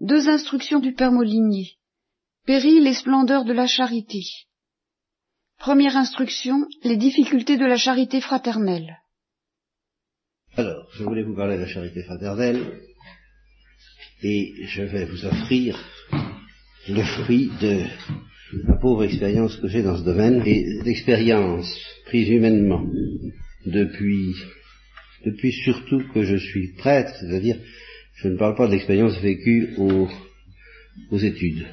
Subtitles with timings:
[0.00, 1.72] deux instructions du Père Molinier.
[2.44, 4.20] Péril et splendeur de la charité.
[5.58, 8.98] Première instruction, les difficultés de la charité fraternelle.
[10.56, 12.80] Alors, je voulais vous parler de la charité fraternelle
[14.22, 15.78] et je vais vous offrir
[16.88, 17.84] le fruit de
[18.66, 21.68] la pauvre expérience que j'ai dans ce domaine et l'expérience
[22.06, 22.84] prise humainement
[23.66, 24.34] depuis,
[25.24, 27.58] depuis surtout que je suis prêtre, c'est-à-dire
[28.16, 30.08] je ne parle pas de l'expérience vécue aux,
[31.10, 31.66] aux études,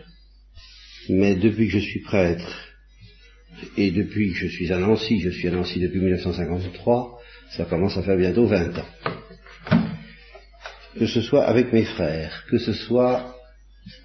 [1.09, 2.70] mais depuis que je suis prêtre
[3.77, 7.20] et depuis que je suis à Nancy, je suis à Nancy depuis 1953,
[7.55, 8.85] ça commence à faire bientôt 20 ans.
[10.99, 13.35] Que ce soit avec mes frères, que ce soit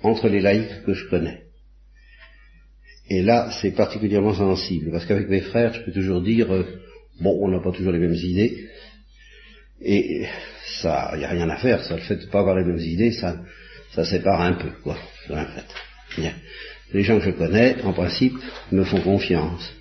[0.03, 1.43] entre les laïcs que je connais.
[3.11, 6.65] Et là, c'est particulièrement sensible, parce qu'avec mes frères, je peux toujours dire, euh,
[7.21, 8.69] bon, on n'a pas toujours les mêmes idées,
[9.83, 10.27] et
[10.81, 12.65] ça, il n'y a rien à faire, ça, le fait de ne pas avoir les
[12.65, 13.37] mêmes idées, ça,
[13.95, 14.97] ça sépare un peu, quoi,
[15.31, 16.33] en fait.
[16.93, 18.35] Les gens que je connais, en principe,
[18.73, 19.73] me font confiance.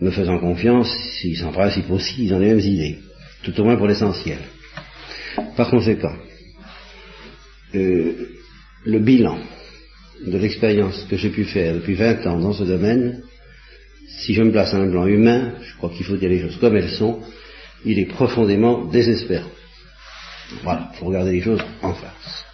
[0.00, 0.88] Me faisant confiance,
[1.20, 2.98] s'ils en principe aussi, ils ont les mêmes idées.
[3.42, 4.38] Tout au moins pour l'essentiel.
[5.56, 6.14] Par conséquent,
[7.74, 8.28] euh,
[8.84, 9.38] le bilan
[10.24, 13.22] de l'expérience que j'ai pu faire depuis 20 ans dans ce domaine,
[14.20, 16.56] si je me place à un plan humain, je crois qu'il faut dire les choses
[16.58, 17.20] comme elles sont,
[17.84, 19.50] il est profondément désespérant.
[20.62, 22.44] Voilà, il faut regarder les choses en face.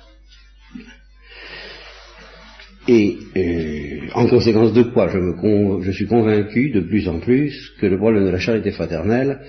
[2.86, 7.96] Et euh, en conséquence de quoi je, suis convaincu de plus en plus que le
[7.96, 9.40] problème de la charité fraternelle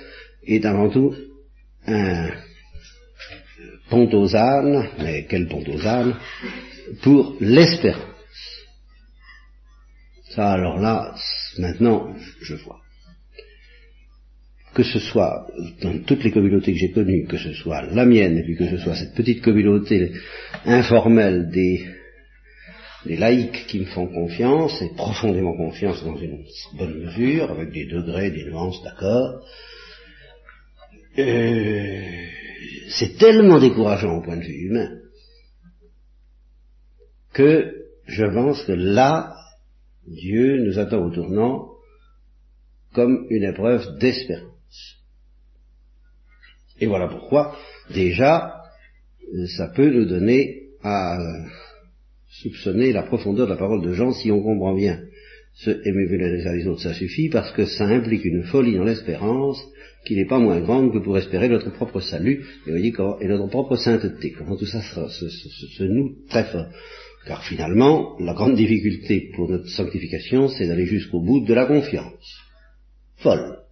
[0.45, 1.13] est avant tout
[1.85, 2.29] un
[3.89, 6.15] pont aux ânes, mais quel pont aux ânes,
[7.01, 8.01] pour l'espérance.
[10.29, 11.15] Ça alors là,
[11.59, 12.84] maintenant, je vois.
[14.75, 15.47] Que ce soit
[15.81, 18.67] dans toutes les communautés que j'ai connues, que ce soit la mienne, et puis que
[18.69, 20.11] ce soit cette petite communauté
[20.65, 21.85] informelle des
[23.05, 26.43] des laïcs qui me font confiance, et profondément confiance dans une
[26.77, 29.45] bonne mesure, avec des degrés, des nuances, d'accord.
[31.17, 32.01] Euh,
[32.89, 34.89] c'est tellement décourageant au point de vue humain
[37.33, 37.71] que
[38.07, 39.35] je pense que là,
[40.07, 41.69] Dieu nous attend au tournant
[42.93, 44.54] comme une épreuve d'espérance.
[46.79, 47.55] Et voilà pourquoi,
[47.93, 48.55] déjà,
[49.57, 51.17] ça peut nous donner à
[52.41, 54.99] soupçonner la profondeur de la parole de Jean si on comprend bien.
[55.53, 58.83] Ce aimez-vous les uns les autres, ça suffit parce que ça implique une folie dans
[58.83, 59.57] l'espérance
[60.05, 63.47] qui n'est pas moins grande que pour espérer notre propre salut et, voyez, et notre
[63.47, 64.31] propre sainteté.
[64.31, 66.67] Comment tout ça se, se, noue très fort.
[67.25, 72.37] Car finalement, la grande difficulté pour notre sanctification, c'est d'aller jusqu'au bout de la confiance.
[73.17, 73.64] Folle.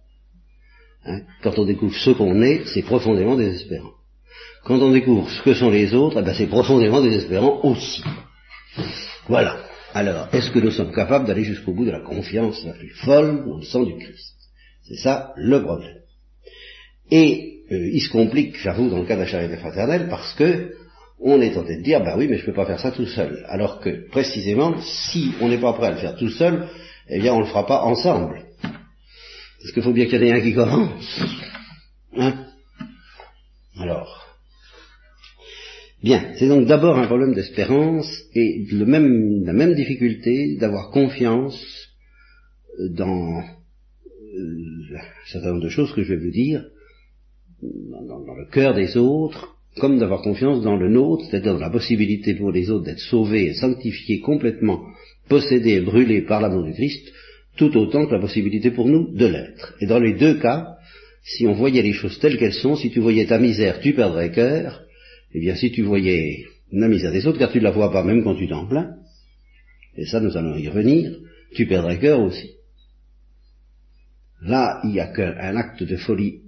[1.06, 1.20] Hein?
[1.42, 3.92] Quand on découvre ce qu'on est, c'est profondément désespérant.
[4.64, 8.02] Quand on découvre ce que sont les autres, eh ben c'est profondément désespérant aussi.
[9.28, 9.58] Voilà.
[9.92, 13.44] Alors, est-ce que nous sommes capables d'aller jusqu'au bout de la confiance la plus folle
[13.46, 14.34] dans le sang du Christ?
[14.88, 15.98] C'est ça le problème.
[17.10, 20.74] Et euh, il se complique, j'avoue, dans le cas de la charité fraternelle, parce que
[21.20, 23.06] on est tenté de dire, bah oui, mais je ne peux pas faire ça tout
[23.06, 23.44] seul.
[23.48, 26.66] Alors que, précisément, si on n'est pas prêt à le faire tout seul,
[27.08, 28.42] eh bien, on ne le fera pas ensemble.
[29.64, 31.20] Parce qu'il faut bien qu'il y en ait un qui commence?
[32.18, 32.34] Hein?
[33.78, 34.24] Alors,
[36.02, 41.58] Bien, c'est donc d'abord un problème d'espérance et le même, la même difficulté d'avoir confiance
[42.90, 46.62] dans euh, un certain nombre de choses que je vais vous dire,
[47.62, 51.70] dans, dans le cœur des autres, comme d'avoir confiance dans le nôtre, c'est-à-dire dans la
[51.70, 54.84] possibilité pour les autres d'être sauvés et sanctifiés complètement,
[55.30, 57.14] possédés et brûlés par l'amour du Christ,
[57.56, 59.74] tout autant que la possibilité pour nous de l'être.
[59.80, 60.76] Et dans les deux cas,
[61.22, 64.30] si on voyait les choses telles qu'elles sont, si tu voyais ta misère, tu perdrais
[64.30, 64.82] cœur,
[65.32, 68.04] eh bien, si tu voyais la misère des autres, car tu ne la vois pas
[68.04, 68.94] même quand tu t'en plains,
[69.96, 71.16] et ça nous allons y revenir,
[71.54, 72.50] tu perdrais cœur aussi.
[74.42, 76.40] Là, il n'y a qu'un acte de folie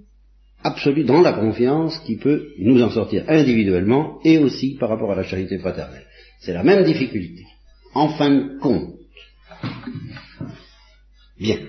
[0.63, 5.15] absolue dans la confiance qui peut nous en sortir individuellement et aussi par rapport à
[5.15, 6.05] la charité fraternelle.
[6.41, 7.45] C'est la même difficulté.
[7.93, 8.95] En fin de compte.
[11.39, 11.59] Bien.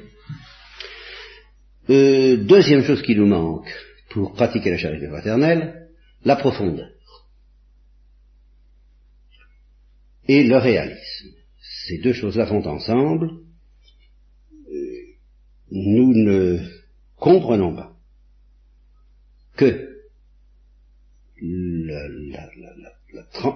[1.90, 3.70] Euh, deuxième chose qui nous manque
[4.10, 5.88] pour pratiquer la charité fraternelle,
[6.24, 6.88] la profondeur.
[10.28, 11.30] et le réalisme.
[11.86, 13.30] Ces deux choses-là vont ensemble.
[15.70, 16.58] Nous ne
[17.16, 17.92] comprenons pas
[19.56, 19.88] que
[21.40, 22.48] le, la,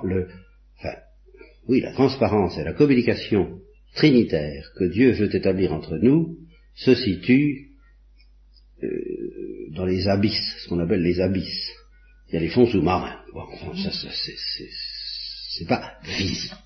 [0.03, 0.29] le,
[0.76, 0.97] enfin,
[1.69, 3.62] oui, la transparence et la communication
[3.94, 6.38] trinitaire que Dieu veut établir entre nous
[6.74, 7.70] se situe
[8.82, 8.88] euh,
[9.70, 11.70] dans les abysses, ce qu'on appelle les abysses.
[12.28, 13.20] Il y a les fonds sous-marins.
[13.32, 13.46] Bon,
[13.76, 14.68] ça, c'est
[15.50, 16.56] C'est pas visible.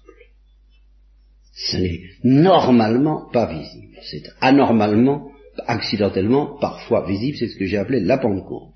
[1.55, 3.99] Ce n'est normalement pas visible.
[4.03, 5.33] C'est anormalement,
[5.67, 7.37] accidentellement, parfois visible.
[7.39, 8.75] C'est ce que j'ai appelé la Pentecôte.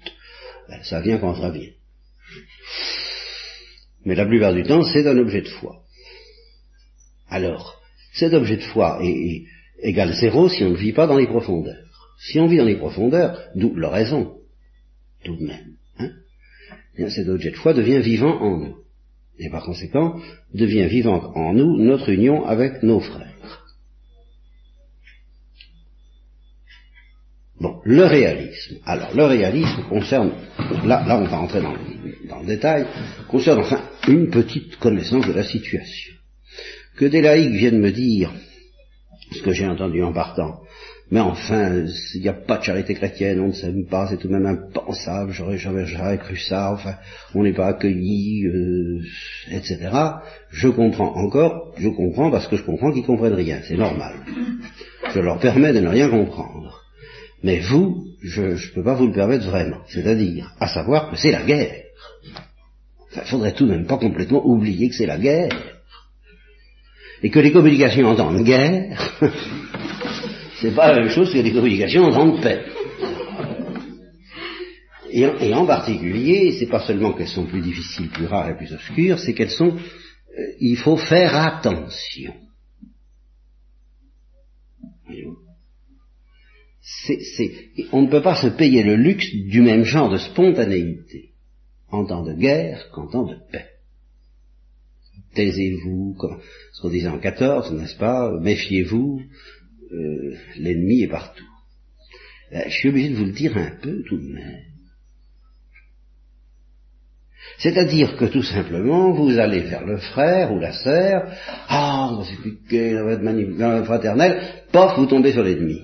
[0.68, 1.70] Ben, ça vient quand ça vient.
[4.04, 5.82] Mais la plupart du temps, c'est un objet de foi.
[7.28, 7.79] Alors,
[8.12, 9.44] cet objet de foi est,
[9.82, 11.84] égal zéro si on ne vit pas dans les profondeurs.
[12.18, 14.36] Si on vit dans les profondeurs, d'où la raison,
[15.24, 16.10] tout de même, hein,
[16.96, 18.76] eh cet objet de foi devient vivant en nous.
[19.38, 20.20] Et par conséquent,
[20.52, 23.26] devient vivant en nous notre union avec nos frères.
[27.58, 28.76] Bon, le réalisme.
[28.84, 30.32] Alors, le réalisme concerne,
[30.84, 31.74] là, on va entrer dans
[32.28, 32.86] dans le détail,
[33.28, 36.19] concerne enfin une petite connaissance de la situation
[37.00, 38.30] que des laïcs viennent me dire,
[39.32, 40.60] ce que j'ai entendu en partant,
[41.10, 44.28] mais enfin, il n'y a pas de charité chrétienne, on ne s'aime pas, c'est tout
[44.28, 46.96] de même impensable, j'aurais jamais, jamais cru ça, enfin,
[47.34, 49.00] on n'est pas accueilli, euh,
[49.50, 49.78] etc.
[50.50, 54.16] Je comprends encore, je comprends parce que je comprends qu'ils comprennent rien, c'est normal.
[55.14, 56.82] Je leur permets de ne rien comprendre.
[57.42, 61.30] Mais vous, je ne peux pas vous le permettre vraiment, c'est-à-dire, à savoir que c'est
[61.30, 61.76] la guerre.
[63.16, 65.79] Il faudrait tout de même pas complètement oublier que c'est la guerre
[67.22, 69.20] et que les communications en temps de guerre,
[70.60, 72.64] c'est pas la même chose que les communications en temps de paix.
[75.12, 79.18] Et, en particulier, c'est pas seulement qu'elles sont plus difficiles, plus rares et plus obscures,
[79.18, 82.32] c'est qu'elles sont, euh, il faut faire attention.
[87.92, 91.30] on ne peut pas se payer le luxe du même genre de spontanéité
[91.90, 93.69] en temps de guerre qu'en temps de paix
[95.34, 96.16] taisez-vous,
[96.72, 99.20] ce qu'on disait en 14, n'est-ce pas, méfiez-vous,
[99.92, 101.44] euh, l'ennemi est partout.
[102.50, 104.64] Ben, je suis obligé de vous le dire un peu tout de même.
[107.58, 111.30] C'est-à-dire que tout simplement, vous allez vers le frère ou la sœur,
[111.68, 113.48] ah, vous expliquer dans votre manif
[113.84, 114.40] fraternelle,
[114.72, 115.82] pof, vous tombez sur l'ennemi.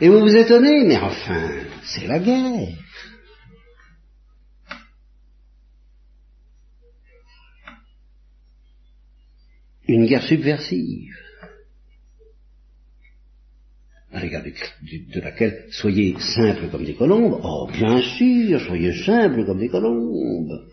[0.00, 1.50] Et vous vous étonnez, mais enfin,
[1.84, 2.68] c'est la guerre.
[9.92, 11.14] Une guerre subversive,
[14.12, 19.60] à l'égard de, laquelle soyez simples comme des colombes, oh bien sûr, soyez simples comme
[19.60, 20.66] des colombes,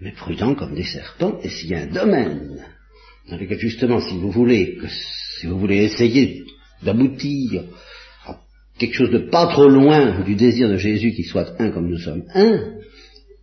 [0.00, 2.64] mais prudents comme des serpents, et s'il y a un domaine
[3.28, 6.44] dans lequel justement si vous voulez que si vous voulez essayer
[6.82, 7.64] d'aboutir
[8.26, 8.38] à
[8.78, 11.98] quelque chose de pas trop loin du désir de Jésus qui soit un comme nous
[11.98, 12.74] sommes un,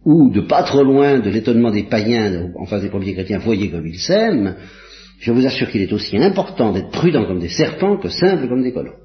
[0.06, 3.70] ou de pas trop loin de l'étonnement des païens en face des premiers chrétiens, voyez
[3.70, 4.56] comme ils s'aiment,
[5.22, 8.64] je vous assure qu'il est aussi important d'être prudent comme des serpents que simple comme
[8.64, 8.96] des colombes.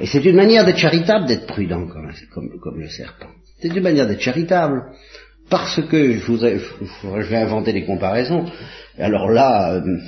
[0.00, 3.26] Et c'est une manière d'être charitable d'être prudent comme, le serpent.
[3.60, 4.82] C'est une manière d'être charitable.
[5.50, 8.46] Parce que je, voudrais, je vais inventer des comparaisons.
[8.96, 9.98] Alors là, euh,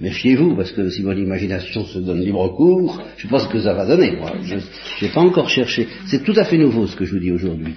[0.00, 3.86] méfiez-vous, parce que si votre imagination se donne libre cours, je pense que ça va
[3.86, 4.16] donner.
[4.16, 5.86] Moi, je n'ai pas encore cherché.
[6.06, 7.74] C'est tout à fait nouveau ce que je vous dis aujourd'hui.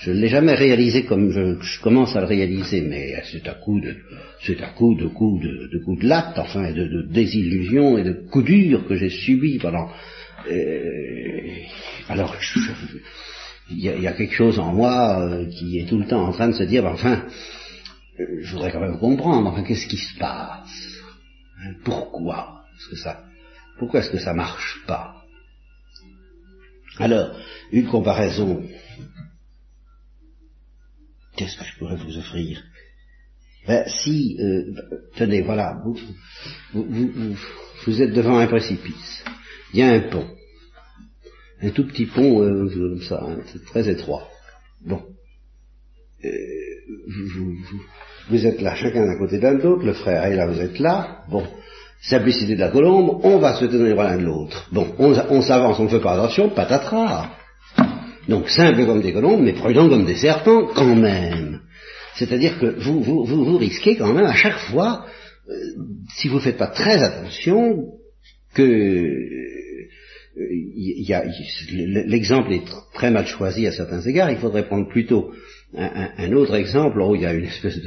[0.00, 3.80] Je ne l'ai jamais réalisé comme je, commence à le réaliser, mais c'est à coup
[3.80, 3.96] de,
[4.42, 8.04] c'est à coup de coups de, de coups de latte, enfin, de, de désillusions et
[8.04, 9.88] de coups durs que j'ai subis pendant.
[10.48, 11.62] Euh,
[12.08, 12.36] alors,
[13.70, 16.48] il y, a quelque chose en moi euh, qui est tout le temps en train
[16.48, 17.24] de se dire, enfin,
[18.20, 21.02] euh, je voudrais quand même comprendre, qu'est-ce qui se passe?
[21.84, 23.24] Pourquoi est-ce que ça,
[23.78, 25.16] pourquoi est-ce que ça marche pas?
[27.00, 27.36] Alors,
[27.72, 28.62] une comparaison
[31.38, 32.60] Qu'est-ce que je pourrais vous offrir?
[33.68, 34.72] Ben, Si, euh,
[35.14, 35.96] tenez, voilà, vous,
[36.74, 37.36] vous,
[37.86, 39.24] vous, êtes devant un précipice.
[39.72, 40.26] Il y a un pont.
[41.62, 44.28] Un tout petit pont euh, comme ça, hein, très étroit.
[44.84, 45.00] Bon.
[46.24, 46.28] Euh,
[48.28, 51.22] vous, êtes là, chacun à côté d'un autre, le frère est là, vous êtes là.
[51.30, 51.46] Bon.
[52.00, 54.68] Simplicité de la colombe, on va se tenir l'un de l'autre.
[54.72, 57.37] Bon, on, on s'avance, on ne fait pas attention, patatras.
[58.28, 61.60] Donc simple comme des colombes, mais prudent comme des serpents quand même.
[62.16, 65.06] C'est-à-dire que vous, vous, risquez quand même à chaque fois,
[65.48, 65.54] euh,
[66.14, 67.86] si vous ne faites pas très attention,
[68.54, 69.38] que euh,
[72.06, 74.30] l'exemple est très mal choisi à certains égards.
[74.30, 75.32] Il faudrait prendre plutôt
[75.74, 77.78] un, autre exemple où il y a une espèce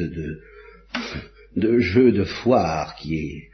[1.55, 3.49] de jeu de foire qui est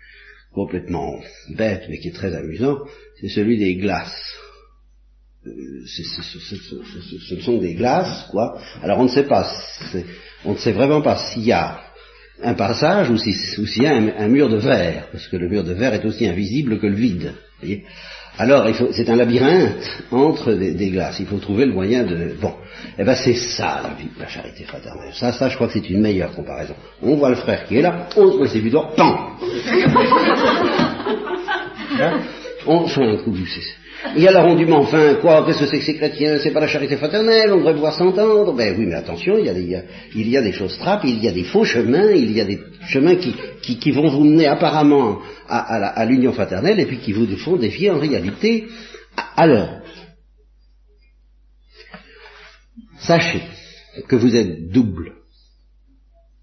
[0.54, 1.20] complètement
[1.56, 2.80] bête mais qui est très amusant.
[3.20, 4.37] C'est celui des glaces
[5.86, 8.58] ce sont des glaces, quoi.
[8.84, 9.50] Alors on ne sait pas,
[10.46, 11.80] on ne sait vraiment pas s'il y a
[12.44, 15.74] un passage ou s'il y a un, mur de verre, parce que le mur de
[15.74, 17.34] verre est aussi invisible que le vide.
[18.40, 21.20] Alors, c'est un labyrinthe entre des, glaces.
[21.20, 22.36] Il faut trouver le moyen de...
[22.40, 22.54] Bon,
[23.00, 25.12] eh ben c'est ça la vie, la charité fraternelle.
[25.14, 26.76] Ça, ça, je crois que c'est une meilleure comparaison.
[27.02, 28.92] On voit le frère qui est là, on se met ses pan
[32.00, 32.20] hein?
[32.68, 33.48] On fait un coup du
[34.28, 36.68] alors on dit, mais enfin, quoi, qu'est-ce que c'est que ces chrétiens C'est pas la
[36.68, 38.54] charité fraternelle, on devrait pouvoir s'entendre.
[38.54, 39.84] Ben oui, mais attention, il y, a des,
[40.16, 42.46] il y a des choses trappes, il y a des faux chemins, il y a
[42.46, 43.36] des chemins qui,
[43.80, 48.00] qui, vont vous mener apparemment à, l'union fraternelle et puis qui vous font défier en
[48.00, 48.68] réalité.
[49.36, 49.82] Alors,
[53.00, 53.42] sachez
[54.08, 55.14] que vous êtes double,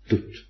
[0.09, 0.47] toutes,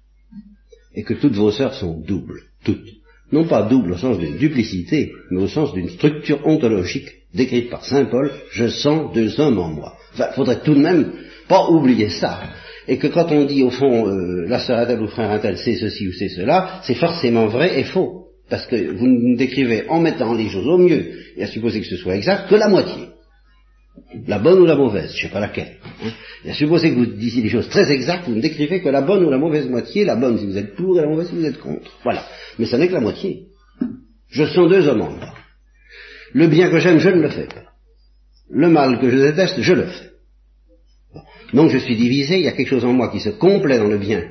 [0.94, 3.03] et que toutes vos sœurs sont doubles, toutes
[3.34, 7.84] non pas double au sens d'une duplicité, mais au sens d'une structure ontologique décrite par
[7.84, 9.94] Saint Paul, je sens deux hommes en moi.
[10.14, 11.12] Enfin, faudrait tout de même
[11.48, 12.40] pas oublier ça.
[12.86, 15.74] Et que quand on dit au fond euh, la sœur Adèle ou frère Adèle c'est
[15.74, 18.26] ceci ou c'est cela, c'est forcément vrai et faux.
[18.48, 21.04] Parce que vous ne décrivez en mettant les choses au mieux,
[21.36, 23.08] et à supposer que ce soit exact, que la moitié.
[24.26, 25.76] La bonne ou la mauvaise, je ne sais pas laquelle.
[26.02, 26.10] Hein.
[26.44, 29.38] Que vous disiez des choses très exactes, vous ne décrivez que la bonne ou la
[29.38, 31.90] mauvaise moitié, la bonne si vous êtes pour et la mauvaise si vous êtes contre.
[32.02, 32.24] Voilà.
[32.58, 33.46] Mais ça n'est que la moitié.
[34.28, 35.34] Je sens deux hommes en moi.
[36.32, 37.64] Le bien que j'aime, je ne le fais pas.
[38.50, 40.10] Le mal que je déteste, je le fais.
[41.52, 43.88] Donc je suis divisé, il y a quelque chose en moi qui se complaît dans
[43.88, 44.24] le bien,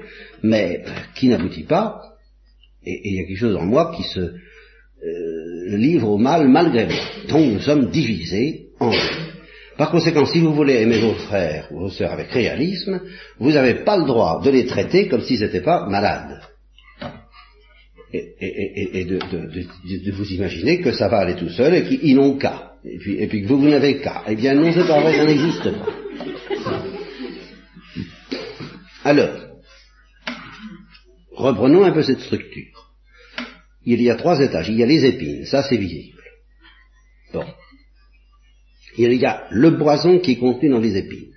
[0.43, 0.84] mais
[1.15, 2.01] qui n'aboutit pas,
[2.86, 6.86] et, il y a quelque chose en moi qui se euh, livre au mal malgré
[6.86, 6.96] moi.
[7.29, 8.91] Donc nous sommes divisés en.
[9.77, 13.01] Par conséquent, si vous voulez aimer vos frères ou vos sœurs avec réalisme,
[13.39, 16.42] vous n'avez pas le droit de les traiter comme s'ils n'étaient pas malades.
[18.13, 22.74] Et, de, vous imaginer que ça va aller tout seul et qu'ils n'ont qu'à.
[22.86, 24.24] Et puis, et puis que vous, vous n'avez qu'à.
[24.27, 25.88] Eh bien non, c'est pas vrai, ça n'existe pas.
[29.06, 29.39] Alors,
[31.32, 32.92] reprenons un peu cette structure.
[33.86, 34.70] Il y a trois étages.
[34.70, 36.22] Il y a les épines, ça c'est visible.
[37.34, 37.46] Bon
[38.97, 41.33] il y a le poison qui est contenu dans les épines.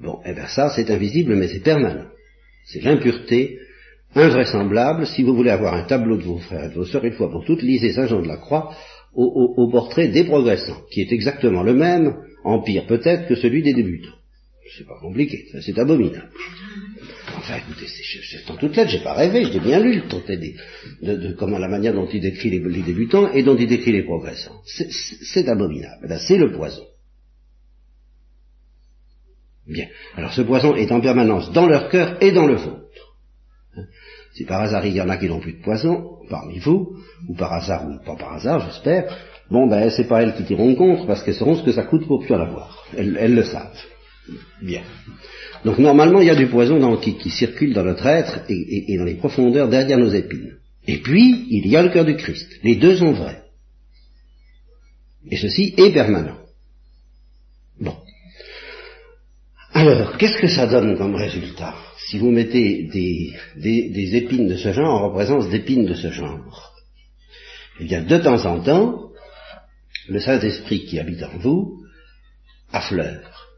[0.00, 2.06] Bon, eh bien ça, c'est invisible, mais c'est permanent.
[2.66, 3.58] C'est l'impureté
[4.14, 5.06] invraisemblable.
[5.06, 7.30] Si vous voulez avoir un tableau de vos frères et de vos sœurs, une fois
[7.30, 8.74] pour toutes, lisez Saint Jean de la Croix
[9.14, 13.74] au, portrait des progressants, qui est exactement le même, en pire peut-être, que celui des
[13.74, 14.16] débutants.
[14.76, 16.30] C'est pas compliqué, c'est abominable.
[17.36, 20.36] Enfin, écoutez, c'est en toute lettre, j'ai pas rêvé, j'ai bien lu le traité
[21.02, 24.02] de, de, comment la manière dont il décrit les, débutants et dont il décrit les
[24.02, 24.60] progressants.
[24.64, 26.16] C'est abominable.
[26.20, 26.84] C'est le poison.
[29.66, 29.86] Bien.
[30.16, 33.16] Alors ce poison est en permanence dans leur cœur et dans le vôtre.
[33.76, 33.84] Hein.
[34.34, 36.96] Si par hasard il y en a qui n'ont plus de poison parmi vous,
[37.28, 39.16] ou par hasard ou pas par hasard, j'espère,
[39.50, 42.06] bon ben c'est pas elles qui tireront contre parce qu'elles sauront ce que ça coûte
[42.06, 42.86] pour plus en avoir.
[42.96, 43.78] elles le savent.
[44.60, 44.82] Bien.
[45.64, 49.14] Donc normalement, il y a du poison qui, circule dans notre être et, dans les
[49.14, 50.56] profondeurs derrière nos épines.
[50.86, 52.48] Et puis, il y a le cœur du Christ.
[52.62, 53.42] Les deux sont vrais.
[55.30, 56.38] Et ceci est permanent.
[57.80, 57.96] Bon.
[59.72, 61.74] Alors, qu'est-ce que ça donne comme résultat
[62.08, 66.72] si vous mettez des, des épines de ce genre en présence d'épines de ce genre?
[67.80, 69.12] Eh bien, de temps en temps,
[70.08, 71.84] le Saint-Esprit qui habite en vous
[72.72, 73.51] affleure.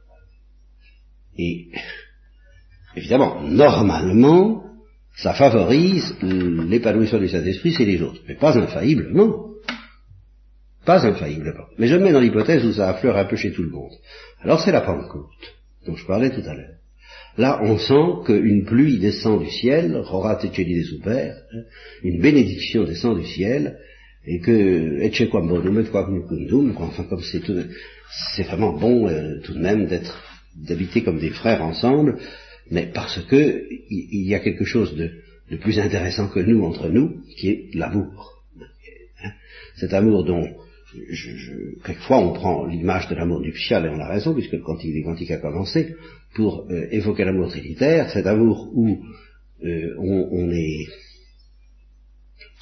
[1.39, 1.69] Et
[2.97, 4.65] évidemment, normalement,
[5.17, 9.51] ça favorise l'épanouissement du Saint-Esprit c'est les autres, mais pas infailliblement.
[10.85, 11.65] Pas infailliblement.
[11.79, 13.93] Mais je me mets dans l'hypothèse où ça affleure un peu chez tout le monde.
[14.43, 15.31] Alors c'est la Pentecôte,
[15.87, 16.77] dont je parlais tout à l'heure.
[17.37, 21.33] Là, on sent qu'une pluie descend du ciel, Rora Teceli des
[22.03, 23.79] une bénédiction descend du ciel,
[24.27, 25.11] et que, et
[26.79, 27.43] enfin, comme c'est
[28.37, 30.17] c'est vraiment bon euh, tout de même d'être
[30.57, 32.19] d'habiter comme des frères ensemble,
[32.71, 37.23] mais parce que il y a quelque chose de, plus intéressant que nous entre nous,
[37.37, 38.43] qui est l'amour.
[39.23, 39.33] Hein?
[39.77, 40.49] Cet amour dont
[41.11, 41.31] je,
[41.85, 45.03] quelquefois on prend l'image de l'amour nuptial et on a raison puisque le cantique des
[45.03, 45.97] cantiques a commencé
[46.35, 49.05] pour euh, évoquer l'amour trinitaire, cet amour où
[49.65, 50.87] euh, on, est,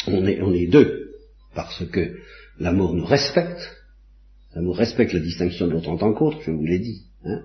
[0.07, 1.13] on, est, on est deux
[1.55, 2.17] parce que
[2.59, 3.71] l'amour nous respecte,
[4.55, 7.43] l'amour respecte la distinction de l'autre en tant qu'autre, je vous l'ai dit, hein,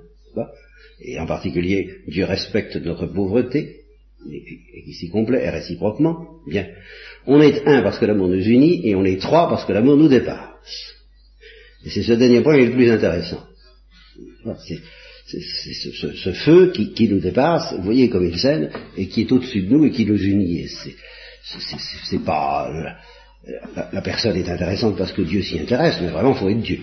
[1.01, 3.81] et en particulier, Dieu respecte notre pauvreté,
[4.31, 6.67] et, qui s'y complaît, et réciproquement, bien.
[7.25, 9.97] On est un parce que l'amour nous unit, et on est trois parce que l'amour
[9.97, 10.95] nous dépasse.
[11.85, 13.43] Et c'est ce dernier point qui est le plus intéressant.
[14.65, 14.79] C'est
[15.27, 19.69] ce, feu qui, nous dépasse, vous voyez comme il s'aime, et qui est au-dessus de
[19.69, 20.67] nous et qui nous unit.
[21.43, 22.71] C'est pas...
[23.75, 26.59] La, la, personne est intéressante parce que Dieu s'y intéresse, mais vraiment, il faut être
[26.59, 26.79] Dieu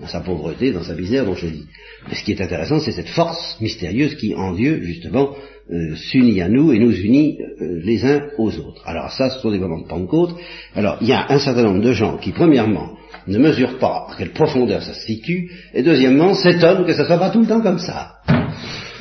[0.00, 1.66] dans sa pauvreté, dans sa misère, dont je dis.
[2.08, 5.30] Mais ce qui est intéressant, c'est cette force mystérieuse qui, en Dieu, justement,
[5.70, 8.82] euh, s'unit à nous et nous unit euh, les uns aux autres.
[8.86, 10.34] Alors ça, ce sont des moments de Pentecôte.
[10.74, 12.96] Alors, il y a un certain nombre de gens qui, premièrement,
[13.26, 17.18] ne mesure pas à quelle profondeur ça se situe, et deuxièmement, s'étonne que ça soit
[17.18, 18.16] pas tout le temps comme ça.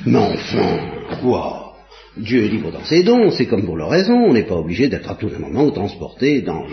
[0.05, 0.79] Mais enfin,
[1.21, 1.62] quoi?
[2.17, 4.87] Dieu est libre dans ses dons, c'est comme pour le raison, on n'est pas obligé
[4.87, 6.63] d'être à tout un moment transporté dans,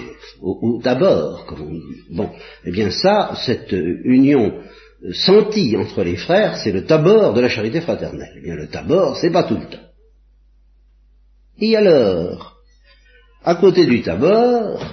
[0.42, 2.02] au, d'abord, comme on dit.
[2.10, 2.30] Bon,
[2.64, 4.60] eh bien ça, cette union
[5.12, 8.34] sentie entre les frères, c'est le tabord de la charité fraternelle.
[8.36, 9.78] Eh bien le tabord, c'est pas tout le temps.
[11.58, 12.58] Et alors,
[13.42, 14.84] à côté du tabord,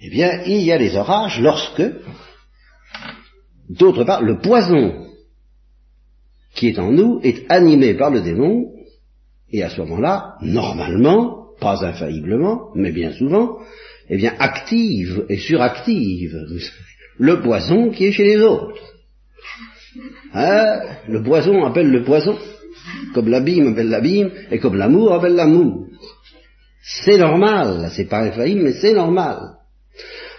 [0.00, 1.82] eh bien, il y a les orages lorsque,
[3.68, 5.06] d'autre part, le poison
[6.54, 8.72] qui est en nous est animé par le démon,
[9.52, 13.58] et à ce moment-là, normalement, pas infailliblement, mais bien souvent,
[14.08, 16.36] eh bien, active et suractive
[17.18, 18.80] le poison qui est chez les autres.
[20.34, 22.38] Hein le poison appelle le poison,
[23.14, 25.86] comme l'abîme appelle l'abîme, et comme l'amour appelle l'amour.
[26.82, 29.38] C'est normal, c'est pas infaillible, mais c'est normal.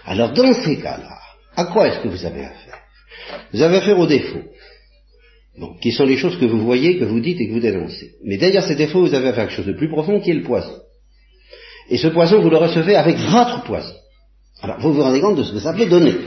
[0.04, 1.18] Alors dans ces cas-là,
[1.56, 2.78] à quoi est-ce que vous avez affaire?
[3.52, 4.42] Vous avez affaire aux défauts,
[5.58, 8.12] donc, qui sont les choses que vous voyez, que vous dites et que vous dénoncez.
[8.24, 10.34] Mais derrière ces défauts, vous avez affaire à quelque chose de plus profond qui est
[10.34, 10.72] le poison.
[11.90, 13.94] Et ce poison, vous le recevez avec votre poison.
[14.62, 16.14] Alors, vous vous rendez compte de ce que ça peut donner.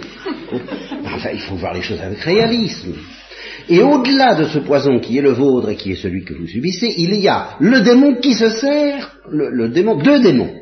[1.06, 2.94] Enfin, il faut voir les choses avec réalisme.
[3.70, 6.48] Et au-delà de ce poison qui est le vôtre et qui est celui que vous
[6.48, 10.54] subissez, il y a le démon qui se sert, le, démon, deux démons.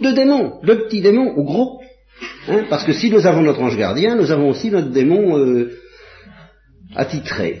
[0.00, 1.80] Deux démons, deux petits démons ou gros.
[2.48, 5.70] Hein, parce que si nous avons notre ange gardien, nous avons aussi notre démon euh,
[6.96, 7.60] attitré.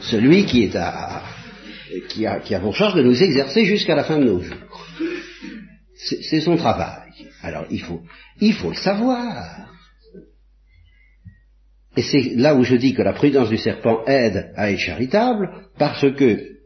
[0.00, 1.22] Celui qui est à,
[2.08, 4.86] qui a, qui a pour charge de nous exercer jusqu'à la fin de nos jours.
[5.96, 7.10] C'est son travail.
[7.42, 8.02] Alors il faut,
[8.40, 9.68] il faut le savoir.
[11.96, 15.48] Et c'est là où je dis que la prudence du serpent aide à être charitable,
[15.78, 16.56] parce que,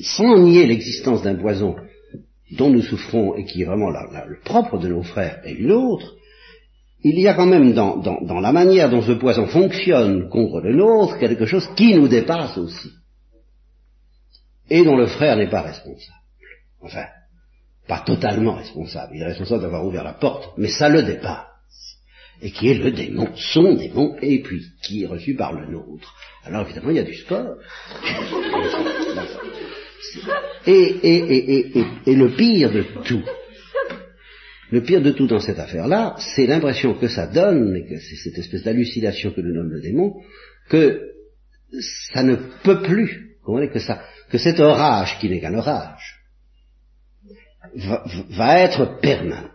[0.00, 1.76] sans nier l'existence d'un poison
[2.52, 6.14] dont nous souffrons et qui est vraiment le propre de nos frères et une autre,
[7.02, 10.74] il y a quand même dans, dans, la manière dont ce poison fonctionne contre le
[10.74, 12.90] nôtre quelque chose qui nous dépasse aussi.
[14.68, 16.18] Et dont le frère n'est pas responsable.
[16.82, 17.06] Enfin,
[17.86, 19.12] pas totalement responsable.
[19.14, 21.46] Il est responsable d'avoir ouvert la porte, mais ça le dépasse
[22.40, 26.14] et qui est le démon, son démon, et puis qui est reçu par le nôtre.
[26.44, 27.56] Alors évidemment, il y a du sport.
[30.66, 31.72] Et,
[32.06, 33.22] et, le pire de tout,
[34.70, 38.16] le pire de tout dans cette affaire-là, c'est l'impression que ça donne, et que c'est
[38.16, 40.16] cette espèce d'hallucination que nous nomme le démon,
[40.68, 41.00] que
[42.12, 43.36] ça ne peut plus,
[43.72, 46.16] que, ça, que cet orage qui n'est qu'un orage,
[47.74, 49.50] va, va être permanent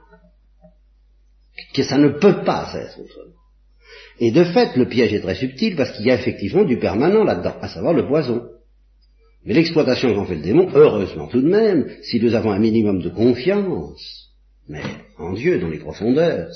[1.73, 3.33] que ça ne peut pas être autrement.
[4.19, 7.23] Et de fait, le piège est très subtil parce qu'il y a effectivement du permanent
[7.23, 8.43] là-dedans, à savoir le poison.
[9.45, 13.01] Mais l'exploitation qu'en fait le démon, heureusement tout de même, si nous avons un minimum
[13.01, 14.22] de confiance,
[14.67, 14.83] mais
[15.17, 16.49] en Dieu, dans les profondeurs,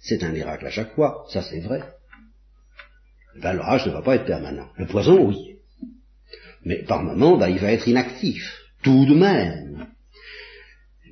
[0.00, 1.82] c'est un miracle à chaque fois, ça c'est vrai.
[3.40, 4.68] Ben, l'orage ne va pas être permanent.
[4.76, 5.56] Le poison, oui.
[6.64, 9.86] Mais par moment, ben, il va être inactif, tout de même.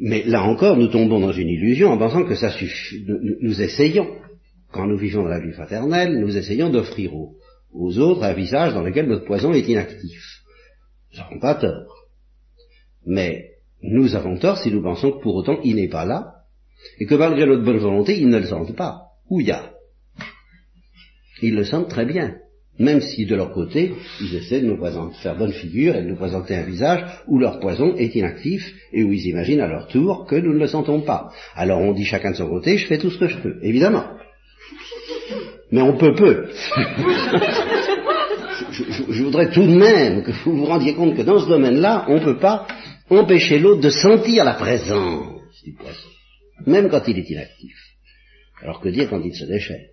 [0.01, 3.05] Mais là encore, nous tombons dans une illusion en pensant que ça suffit.
[3.07, 4.09] Nous, essayons,
[4.71, 8.83] quand nous vivons dans la vie fraternelle, nous essayons d'offrir aux, autres un visage dans
[8.83, 10.43] lequel notre poison est inactif.
[11.13, 12.09] Nous n'avons pas tort.
[13.07, 13.51] Mais
[13.83, 16.42] nous avons tort si nous pensons que pour autant il n'est pas là,
[16.99, 19.03] et que malgré notre bonne volonté, ils ne le sentent pas.
[19.31, 19.71] Où il y a
[21.43, 22.37] Ils le sentent très bien
[22.79, 26.09] même si de leur côté, ils essaient de nous présenter, faire bonne figure et de
[26.09, 29.89] nous présenter un visage où leur poison est inactif et où ils imaginent à leur
[29.89, 31.31] tour que nous ne le sentons pas.
[31.55, 34.05] Alors on dit chacun de son côté, je fais tout ce que je peux, évidemment.
[35.71, 36.49] Mais on peut peu.
[38.73, 42.15] je, voudrais tout de même que vous vous rendiez compte que dans ce domaine-là, on
[42.15, 42.67] ne peut pas
[43.11, 46.12] empêcher l'autre de sentir la présence du poison,
[46.67, 47.77] même quand il est inactif.
[48.63, 49.87] Alors que dire quand il se déchaîne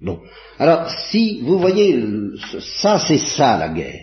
[0.00, 0.20] Bon.
[0.58, 2.02] Alors, si vous voyez,
[2.82, 4.00] ça c'est ça la guerre,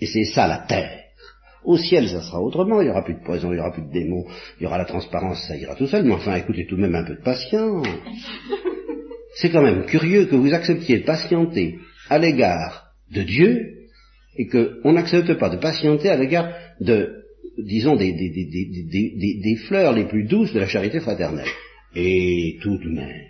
[0.00, 1.00] et c'est ça la terre.
[1.64, 3.82] Au ciel, ça sera autrement, il n'y aura plus de poison, il n'y aura plus
[3.82, 4.24] de démons,
[4.60, 6.94] il y aura la transparence, ça ira tout seul, mais enfin, écoutez tout de même
[6.94, 7.88] un peu de patience.
[9.34, 13.88] C'est quand même curieux que vous acceptiez de patienter à l'égard de Dieu,
[14.36, 17.25] et qu'on n'accepte pas de patienter à l'égard de,
[17.58, 21.48] disons, des, des fleurs les plus douces de la charité fraternelle.
[21.94, 23.26] Et tout de même,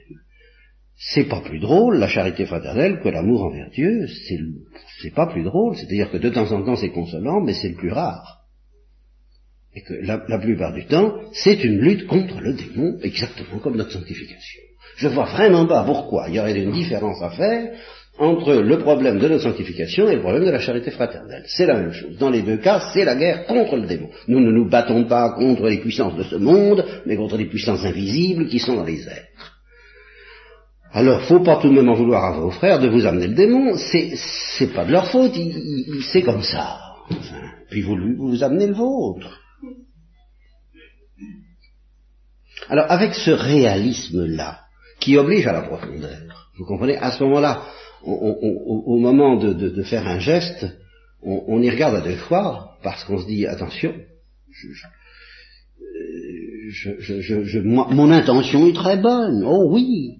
[0.97, 4.07] c'est pas plus drôle, la charité fraternelle, que l'amour envers Dieu,
[5.03, 7.75] c'est pas plus drôle, c'est-à-dire que de temps en temps c'est consolant, mais c'est le
[7.75, 8.45] plus rare.
[9.75, 13.93] Et que la, plupart du temps, c'est une lutte contre le démon, exactement comme notre
[13.93, 14.63] sanctification.
[14.97, 17.79] Je vois vraiment pas pourquoi il y aurait une différence à faire
[18.19, 21.45] entre le problème de notre sanctification et le problème de la charité fraternelle.
[21.47, 22.17] C'est la même chose.
[22.19, 24.09] Dans les deux cas, c'est la guerre contre le démon.
[24.29, 27.85] Nous ne nous battons pas contre les puissances de ce monde, mais contre les puissances
[27.85, 29.57] invisibles qui sont dans les airs.
[30.93, 33.35] Alors, faut pas tout de même en vouloir à vos frères de vous amener le
[33.35, 35.35] démon, c'est, pas de leur faute,
[36.11, 36.79] c'est comme ça.
[37.69, 39.41] puis vous, vous amenez le vôtre.
[42.71, 44.61] Alors, avec ce réalisme-là,
[44.99, 47.63] qui oblige à la profondeur, vous comprenez, à ce moment-là,
[48.07, 50.67] au moment de, faire un geste,
[51.23, 53.95] on, y regarde à deux fois, parce qu'on se dit, attention,
[56.69, 60.19] je, mon intention est très bonne, oh oui.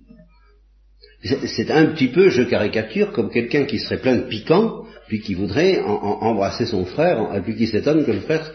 [1.23, 5.35] C'est un petit peu, je caricature, comme quelqu'un qui serait plein de piquant, puis qui
[5.35, 8.53] voudrait embrasser son frère, et puis qui s'étonne que le frère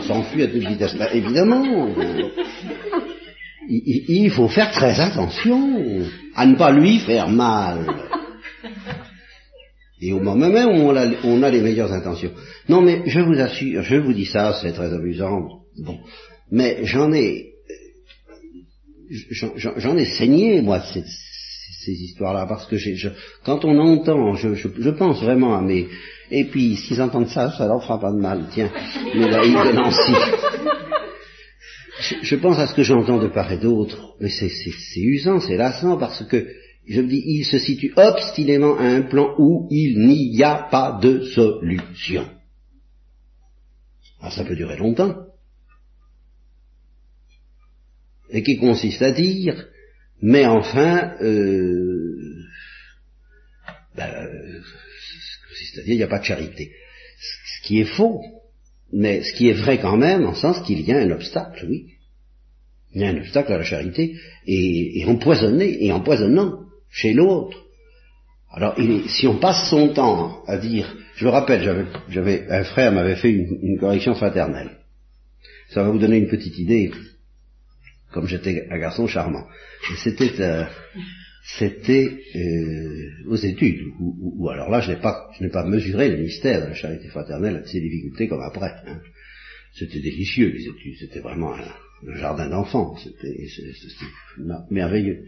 [0.00, 0.96] s'enfuit à toute vitesse.
[0.96, 1.88] Bah, évidemment,
[3.68, 6.02] il, faut faire très attention
[6.34, 7.86] à ne pas lui faire mal.
[10.00, 10.92] Et au moment même où
[11.24, 12.30] on a, les meilleures intentions.
[12.68, 15.62] Non, mais je vous assure, je vous dis ça, c'est très amusant.
[15.78, 15.98] Bon,
[16.50, 17.52] mais j'en ai,
[19.76, 21.04] j'en ai saigné moi ces,
[21.90, 22.76] histoires-là, parce que
[23.44, 25.88] quand on entend, je, pense vraiment à mes,
[26.30, 28.44] et puis s'ils entendent ça, ça leur fera pas de mal.
[28.52, 28.70] Tiens,
[29.14, 30.12] mais là, de Nancy.
[32.22, 34.50] Je pense à ce que j'entends de part et d'autre, mais c'est
[35.00, 36.46] usant, c'est lassant, parce que
[36.88, 40.98] je me dis, il se situe obstinément à un plan où il n'y a pas
[41.02, 42.26] de solution.
[44.20, 45.26] Ah, ça peut durer longtemps.
[48.30, 49.68] Et qui consiste à dire,
[50.22, 52.44] mais enfin, euh,
[53.94, 54.28] ben,
[55.48, 56.72] consiste à dire, il n'y a pas de charité.
[57.20, 58.22] Ce qui est faux,
[58.92, 61.94] mais ce qui est vrai quand même, en sens qu'il y a un obstacle, oui.
[62.94, 67.56] Il y a un obstacle à la charité, et empoisonné, et empoisonnant chez l'autre.
[68.50, 73.16] Alors, si on passe son temps à dire, je me rappelle, j'avais, un frère m'avait
[73.16, 74.70] fait une, correction fraternelle.
[75.70, 76.90] Ça va vous donner une petite idée,
[78.10, 79.46] comme j'étais un garçon charmant.
[79.96, 80.64] c'était, euh,
[81.58, 86.16] c'était euh, aux études, ou alors là, je n'ai pas, je n'ai pas mesuré le
[86.16, 88.72] mystère de la charité fraternelle avec ses difficultés comme après.
[88.86, 89.00] Hein.
[89.74, 91.60] C'était délicieux les études, c'était vraiment un,
[92.06, 93.36] un jardin d'enfants, c'était
[94.70, 95.24] merveilleux.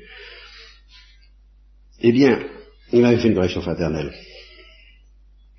[2.00, 2.38] Eh bien,
[2.92, 4.12] il m'avait fait une correction fraternelle.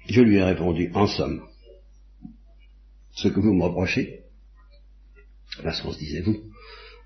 [0.08, 1.42] Je lui ai répondu, en somme,
[3.12, 4.22] ce que vous me reprochez,
[5.64, 6.38] parce qu'on se disait vous,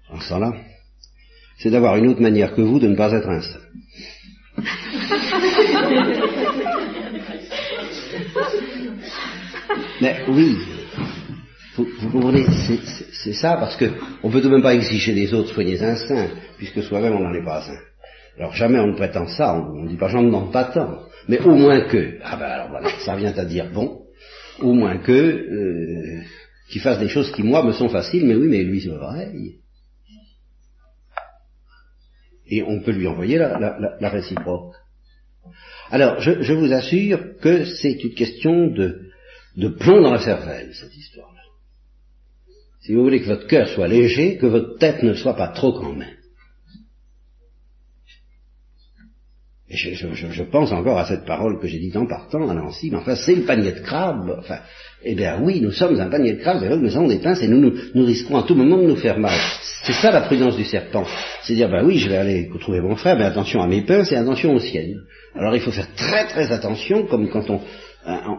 [0.10, 0.54] en ce temps-là,
[1.58, 3.60] c'est d'avoir une autre manière que vous de ne pas être un saint.
[10.02, 10.58] Mais oui,
[11.76, 12.46] vous, comprenez,
[13.24, 13.92] c'est ça, parce que
[14.24, 17.20] on peut tout de même pas exiger des autres soigner un saint, puisque soi-même on
[17.20, 17.80] n'en est pas saint.
[18.38, 21.40] Alors jamais on ne prétend ça, on ne dit pas j'en demande pas tant, mais
[21.40, 24.02] au moins que, ah ben alors voilà, ça vient à dire bon,
[24.60, 26.22] au moins que, euh,
[26.70, 29.60] qu'il fasse des choses qui moi me sont faciles, mais oui, mais lui c'est pareil.
[32.48, 34.76] Et on peut lui envoyer la, réciproque.
[35.90, 39.10] Alors, je, vous assure que c'est une question de,
[39.58, 41.42] de plomb dans la cervelle, cette histoire-là.
[42.82, 45.74] Si vous voulez que votre cœur soit léger, que votre tête ne soit pas trop
[45.74, 46.18] quand même.
[49.68, 52.98] Je, je, pense encore à cette parole que j'ai dite en partant à Nancy, mais
[52.98, 54.36] enfin c'est le panier de crabes.
[54.38, 54.60] Enfin,
[55.04, 57.18] eh bien oui, nous sommes un panier de crabes, c'est vrai que nous avons des
[57.18, 59.34] pinces et nous, nous, nous, risquons à tout moment de nous faire mal.
[59.84, 61.04] C'est ça la prudence du serpent.
[61.42, 64.12] C'est dire, ben oui, je vais aller trouver mon frère, mais attention à mes pinces
[64.12, 65.02] et attention aux siennes.
[65.34, 67.60] Alors il faut faire très très attention, comme quand on,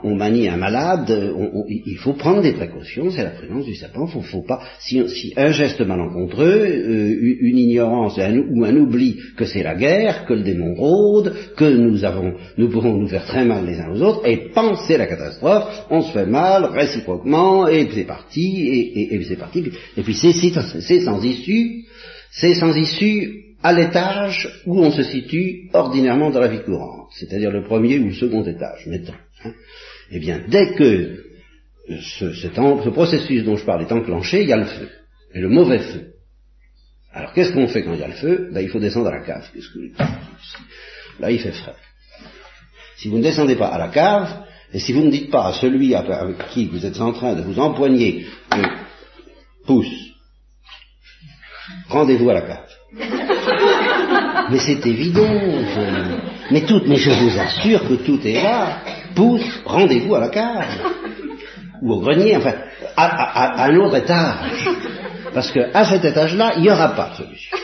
[0.04, 1.34] on manie un malade,
[1.68, 5.02] il faut prendre des précautions, c'est la prudence du serpent, faut, faut pas, si,
[5.36, 10.42] un geste malencontreux, euh, une ignorance ou un oubli que c'est la guerre, que le
[10.42, 14.50] démon rôde, que nous avons, nous nous faire très mal les uns aux autres, et
[14.54, 19.64] penser la catastrophe, on se fait mal réciproquement, et c'est parti, et, c'est parti,
[19.96, 21.84] et puis c'est sans issue,
[22.30, 27.50] c'est sans issue à l'étage où on se situe ordinairement dans la vie courante, c'est-à-dire
[27.50, 29.14] le premier ou le second étage, mettons.
[29.44, 29.52] Hein.
[30.10, 31.24] eh bien, dès que
[31.88, 34.88] ce, processus dont je parle est enclenché, il y a le feu,
[35.34, 36.12] et le mauvais feu.
[37.12, 38.50] Alors qu'est-ce qu'on fait quand il y a le feu?
[38.52, 39.48] Ben, Il faut descendre à la cave.
[41.18, 41.74] Là, il fait frais.
[42.98, 45.52] Si vous ne descendez pas à la cave, et si vous ne dites pas à
[45.52, 48.68] celui avec qui vous êtes en train de vous empoigner un
[49.66, 50.14] pouce,
[51.88, 52.66] rendez-vous à la cave.
[54.50, 55.26] Mais c'est évident.
[56.50, 58.82] Mais tout, mais je vous assure que tout est là
[59.16, 60.64] pousse, rendez-vous à la cave,
[61.82, 62.54] ou au grenier, enfin,
[62.96, 64.68] à, un autre étage.
[65.34, 67.58] Parce qu'à cet étage-là, il n'y aura pas de solution.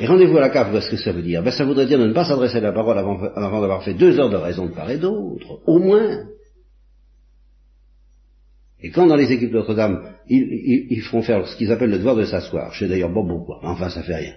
[0.00, 1.42] Et rendez-vous à la cave, qu'est-ce que ça veut dire?
[1.42, 3.94] Ben, Ça voudrait dire de ne pas s'adresser à la parole avant, avant d'avoir fait
[3.94, 6.24] deux heures de raison de part et d'autre, au moins.
[8.82, 12.16] Et quand dans les équipes Notre-Dame, ils, ils, font faire ce qu'ils appellent le devoir
[12.16, 14.34] de s'asseoir, je sais d'ailleurs pas pourquoi, enfin ça fait rien.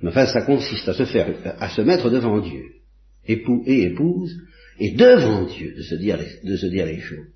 [0.00, 1.26] Mais enfin ça consiste à se faire,
[1.58, 2.62] à se mettre devant Dieu,
[3.26, 4.36] époux et épouse,
[4.78, 7.26] et devant Dieu de se dire les, de se dire les choses.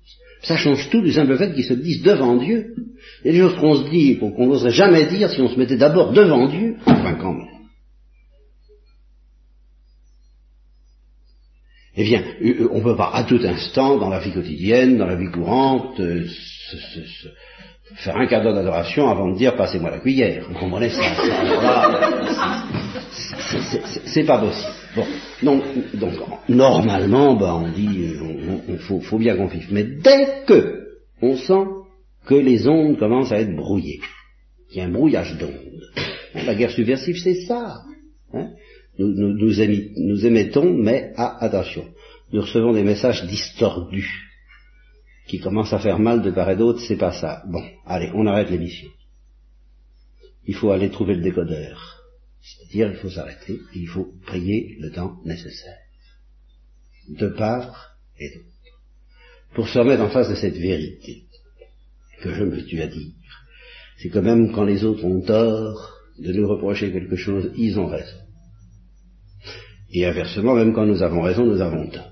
[0.41, 2.75] Ça change tout du simple fait qu'ils se disent devant Dieu.
[3.23, 5.57] Il y a des choses qu'on se dit qu'on n'oserait jamais dire si on se
[5.57, 7.47] mettait d'abord devant Dieu, enfin quand même.
[11.97, 14.97] Eh bien, euh, euh, on ne peut pas à tout instant, dans la vie quotidienne,
[14.97, 16.25] dans la vie courante, euh,
[17.95, 20.45] faire un cadeau d'adoration avant de dire passez-moi la cuillère.
[20.49, 21.03] Vous comprenez ça?
[24.05, 24.73] C'est pas possible.
[24.95, 25.05] Bon,
[25.43, 25.63] donc,
[25.95, 26.13] donc
[26.47, 28.13] normalement, bah, on dit,
[28.69, 29.67] on, faut, bien qu'on vive.
[29.71, 30.87] Mais dès que
[31.21, 31.65] on sent
[32.25, 33.99] que les ondes commencent à être brouillées,
[34.69, 35.81] qu'il y a un brouillage d'ondes,
[36.45, 37.81] la guerre subversive, c'est ça.
[38.33, 38.51] Hein
[38.97, 41.85] nous, nous, émettons, mais ah, attention,
[42.31, 44.09] nous recevons des messages distordus
[45.27, 47.43] qui commencent à faire mal de part et d'autre, c'est pas ça.
[47.47, 48.89] Bon, allez, on arrête l'émission.
[50.45, 51.94] Il faut aller trouver le décodeur.
[52.45, 55.79] C'est-à-dire, il faut s'arrêter, il faut prier le temps nécessaire.
[57.09, 58.45] De part et d'autre.
[59.55, 61.23] Pour se remettre en face de cette vérité
[62.21, 63.13] que je me tue à dire.
[63.97, 67.87] C'est que même quand les autres ont tort de nous reprocher quelque chose, ils ont
[67.87, 68.19] raison.
[69.91, 72.11] Et inversement, même quand nous avons raison, nous avons tort.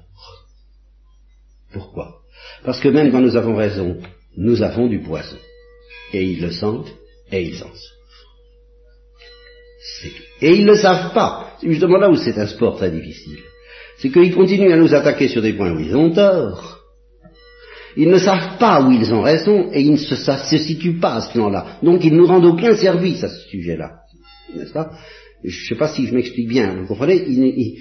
[1.72, 2.22] Pourquoi?
[2.63, 4.02] Parce que même quand nous avons raison,
[4.36, 5.38] nous avons du poison.
[6.13, 6.91] Et ils le sentent,
[7.32, 8.03] et ils en souffrent.
[10.41, 11.56] Et ils ne le savent pas.
[11.60, 13.39] C'est justement là où c'est un sport très difficile.
[13.98, 16.80] C'est qu'ils continuent à nous attaquer sur des points où ils ont tort.
[17.96, 21.22] Ils ne savent pas où ils ont raison et ils ne se, situent pas à
[21.22, 21.78] ce plan-là.
[21.84, 23.91] Donc ils ne nous rendent aucun service à ce sujet-là.
[24.56, 24.91] N'est-ce pas?
[25.43, 27.22] Je ne sais pas si je m'explique bien, vous comprenez?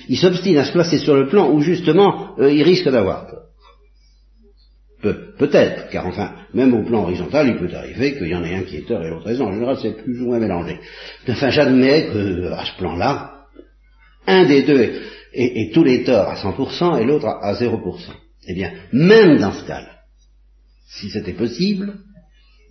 [0.09, 3.42] Il, s'obstine à se placer sur le plan où justement euh, il risque d'avoir peur.
[5.03, 8.55] Peut, être car enfin, même au plan horizontal, il peut arriver qu'il y en ait
[8.55, 9.47] un qui est tort et l'autre raison.
[9.47, 10.79] En général, c'est plus ou moins mélangé.
[11.29, 13.47] Enfin, j'admets que à ce plan-là,
[14.29, 17.99] un des deux est, tous les torts à 100% et l'autre à, à 0%.
[18.47, 19.91] Eh bien, même dans ce cas-là,
[20.87, 21.95] si c'était possible,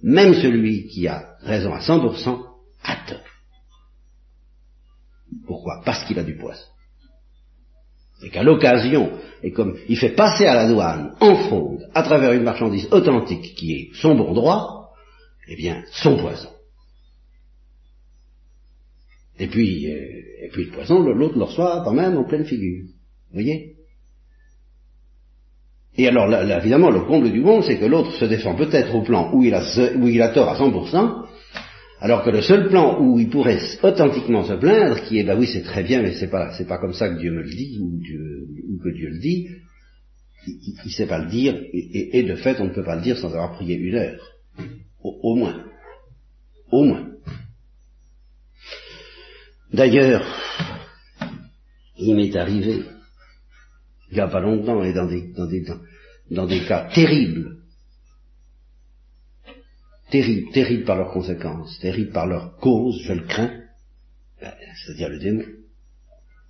[0.02, 2.46] même celui qui a raison à 100%
[2.84, 3.20] a tort.
[5.46, 5.82] Pourquoi?
[5.84, 6.71] Parce qu'il a du poison.
[8.24, 9.12] Et qu'à l'occasion,
[9.44, 13.56] et comme il fait passer à la douane en fraude, à travers une marchandise authentique
[13.56, 14.92] qui est son bon droit,
[15.48, 16.50] eh bien, son poison.
[19.40, 22.84] Et puis, euh, et puis le poison, l'autre le reçoit quand même en pleine figure.
[22.86, 23.76] Vous voyez?
[25.98, 29.02] Et alors, là, évidemment, le comble du bon, c'est que l'autre se défend peut-être au
[29.02, 29.62] plan où il a,
[29.96, 31.26] où il a tort à 100%,
[32.02, 35.46] alors que le seul plan où il pourrait authentiquement se plaindre, qui est, bah oui,
[35.46, 38.80] c'est très bien, mais c'est pas, pas comme ça que Dieu me le dit, ou,
[38.84, 39.50] que Dieu le dit,
[40.48, 43.20] il, ne sait pas le dire, et, de fait, on ne peut pas le dire
[43.20, 44.20] sans avoir prié une heure.
[45.04, 45.64] Au, moins.
[46.72, 47.08] Au moins.
[49.72, 50.26] D'ailleurs,
[52.00, 52.82] il m'est arrivé,
[54.10, 57.61] il n'y a pas longtemps, et dans des cas terribles,
[60.12, 63.64] terribles, terribles par leurs conséquences, terribles par leurs causes, je le crains,
[64.40, 65.46] ben, c'est-à-dire le démon,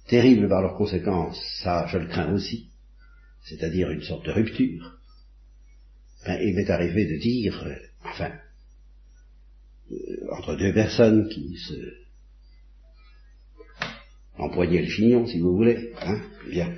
[0.07, 2.69] terribles par leurs conséquences, ça je le crains aussi,
[3.43, 4.97] c'est-à-dire une sorte de rupture,
[6.25, 8.31] ben, il m'est arrivé de dire, euh, enfin,
[9.91, 9.95] euh,
[10.31, 12.01] entre deux personnes qui se
[14.37, 16.19] empoignaient le chignon, si vous voulez, hein,
[16.49, 16.75] bien,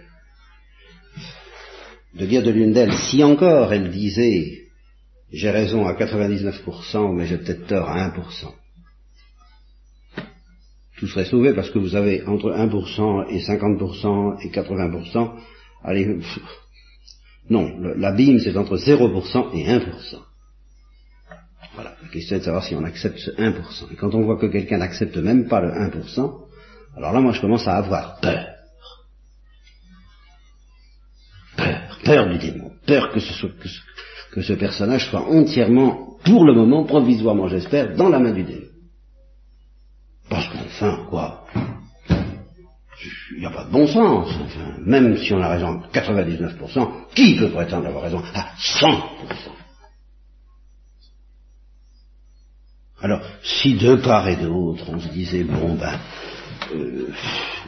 [2.13, 4.62] de dire de l'une d'elles, si encore elle disait
[5.33, 8.53] j'ai raison à 99%, mais j'ai peut-être tort à 1%.
[10.97, 15.31] Tout serait sauvé parce que vous avez entre 1% et 50% et 80%.
[15.83, 16.19] Allez,
[17.49, 20.19] non, l'abîme c'est entre 0% et 1%.
[21.73, 23.91] Voilà, la question est de savoir si on accepte ce 1%.
[23.91, 26.45] Et quand on voit que quelqu'un n'accepte même pas le 1%,
[26.95, 28.49] alors là moi je commence à avoir peur.
[31.57, 33.67] Peur, peur du démon, peur que ce soit, que,
[34.33, 38.61] que ce personnage soit entièrement, pour le moment, provisoirement j'espère, dans la main du démon.
[40.29, 41.45] Parce qu'enfin, quoi,
[43.35, 44.29] il n'y a pas de bon sens.
[44.43, 48.99] Enfin, même si on a raison à 99%, qui peut prétendre avoir raison à 100%
[53.01, 55.99] Alors, si de part et d'autre, on se disait, bon ben,
[56.73, 57.09] euh,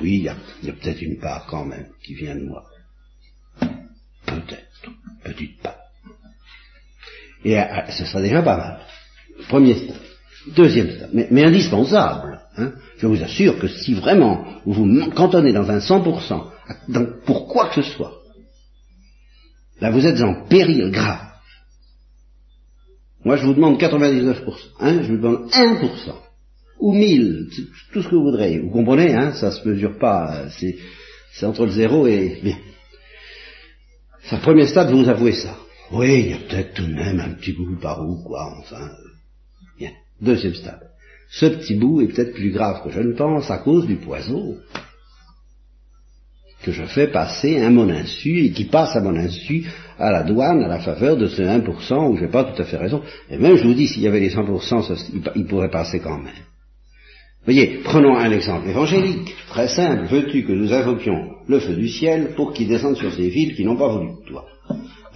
[0.02, 2.64] oui, il y a, a peut-être une part quand même qui vient de moi.
[4.26, 4.90] Peut-être,
[5.24, 5.85] petite part.
[7.46, 8.80] Et euh, ce sera déjà pas mal.
[9.48, 10.02] Premier stade.
[10.56, 12.72] Deuxième stade, mais, indispensable, Hein.
[12.98, 16.52] Je vous assure que si vraiment vous vous cantonnez dans un 100%,
[16.88, 18.22] dans, pour quoi que ce soit,
[19.82, 21.20] là vous êtes en péril grave.
[23.26, 24.36] Moi je vous demande 99%,
[24.80, 25.90] hein, je vous demande 1%,
[26.80, 27.50] ou 1000,
[27.92, 28.60] tout ce que vous voudrez.
[28.60, 30.78] Vous comprenez, hein, ça se mesure pas, c'est,
[31.46, 32.40] entre le zéro et...
[32.42, 32.58] Bien.
[34.24, 35.58] C'est premier stade, vous avouez ça.
[35.92, 38.90] Oui, il y a peut-être tout de même un petit bout par où, quoi, enfin.
[39.78, 39.92] Bien.
[40.22, 40.90] Deuxième stade.
[41.30, 44.58] Ce petit bout est peut-être plus grave que je ne pense à cause du poison
[46.64, 49.66] que je fais passer à mon insu et qui passe à mon insu
[50.00, 52.66] à la douane à la faveur de ce 1% où je n'ai pas tout à
[52.66, 53.04] fait raison.
[53.30, 56.34] Et même je vous dis, s'il y avait les 100%, il pourrait passer quand même.
[57.44, 60.08] Voyez, prenons un exemple évangélique, très simple.
[60.08, 63.64] Veux-tu que nous invoquions le feu du ciel pour qu'il descende sur ces villes qui
[63.64, 64.46] n'ont pas voulu de toi?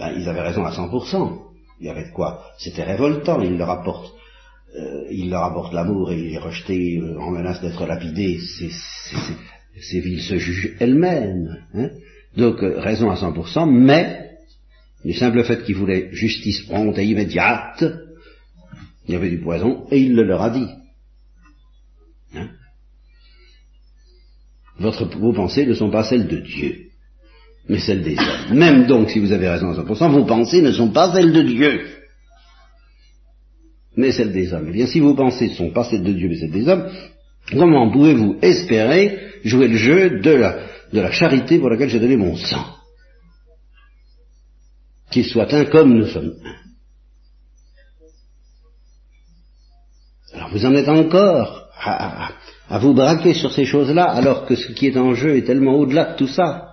[0.00, 1.38] Ben, Ils avaient raison à 100%.
[1.80, 4.12] Il y avait de quoi C'était révoltant, il leur apporte
[4.76, 10.00] euh, il leur apporte l'amour et il est rejeté euh, en menace d'être lapidé, ces
[10.00, 11.66] villes se jugent elles-mêmes.
[11.74, 11.90] Hein.
[12.36, 14.30] Donc euh, raison à 100%, mais
[15.04, 17.84] du simple fait qu'il voulait justice prompte et immédiate,
[19.08, 20.68] il y avait du poison et il le leur a dit.
[22.36, 22.50] Hein.
[24.78, 26.89] Votre, vos pensées ne sont pas celles de Dieu,
[27.70, 28.58] mais celles des hommes.
[28.58, 31.42] Même donc, si vous avez raison à 100%, vos pensées ne sont pas celles de
[31.42, 31.80] Dieu
[33.96, 34.66] mais celle des hommes.
[34.68, 36.90] Eh bien, si vos pensées ne sont pas celles de Dieu, mais celles des hommes,
[37.50, 40.30] comment pouvez-vous espérer jouer le jeu de
[40.92, 42.64] la, charité pour laquelle j'ai donné mon sang
[45.10, 46.56] Qu'il soit un comme nous sommes un?
[50.32, 52.30] Alors vous en êtes encore à,
[52.68, 55.74] à vous braquer sur ces choses-là, alors que ce qui est en jeu est tellement
[55.74, 56.69] au-delà de tout ça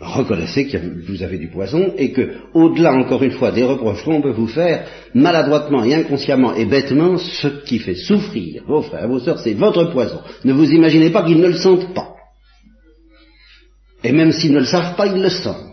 [0.00, 4.22] reconnaissez que vous avez du poison et que, au-delà encore une fois des reproches qu'on
[4.22, 9.18] peut vous faire, maladroitement et inconsciemment et bêtement, ce qui fait souffrir vos frères, vos
[9.18, 10.20] sœurs, c'est votre poison.
[10.44, 12.14] Ne vous imaginez pas qu'ils ne le sentent pas.
[14.02, 15.66] Et même s'ils ne le savent pas, ils le sentent.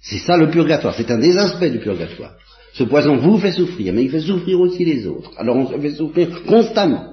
[0.00, 2.32] C'est ça le purgatoire, c'est un des aspects du purgatoire.
[2.72, 5.30] Ce poison vous fait souffrir, mais il fait souffrir aussi les autres.
[5.36, 7.12] Alors on se fait souffrir constamment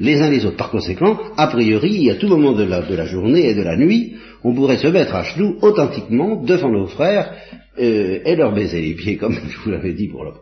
[0.00, 0.56] les uns les autres.
[0.56, 4.54] Par conséquent, a priori, à tout moment de la, journée et de la nuit, on
[4.54, 7.32] pourrait se mettre à genoux authentiquement devant nos frères
[7.78, 10.32] euh, et leur baiser les pieds, comme je vous l'avais dit pour la,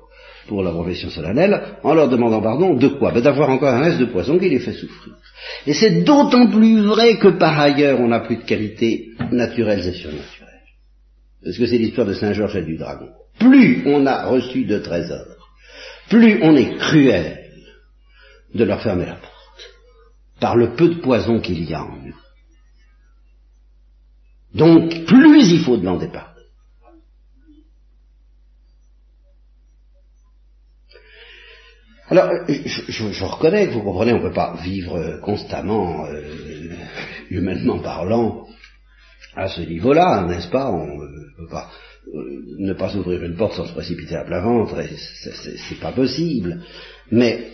[0.47, 3.11] pour la profession solennelle, en leur demandant pardon de quoi?
[3.11, 5.14] Ben D'avoir encore un reste de poison qui les fait souffrir.
[5.66, 9.92] Et c'est d'autant plus vrai que par ailleurs on n'a plus de qualités naturelles et
[9.92, 10.49] surnaturelles.
[11.44, 13.09] Parce que c'est l'histoire de Saint Georges et du dragon.
[13.38, 15.37] Plus on a reçu de trésors,
[16.09, 17.38] plus on est cruel
[18.55, 19.28] de leur fermer la porte
[20.40, 22.16] par le peu de poison qu'il y a en nous.
[24.55, 26.38] Donc, plus il faut demander pardon.
[32.11, 36.22] Alors, je, reconnais que vous comprenez, on ne peut pas vivre constamment, euh,
[37.29, 38.46] humainement parlant,
[39.37, 40.70] à ce niveau-là, n'est-ce pas?
[40.70, 41.70] On ne peut pas
[42.14, 44.83] euh, ne pas ouvrir une porte sans se précipiter à plat ventre,
[45.68, 46.62] c'est pas possible.
[47.11, 47.48] Mais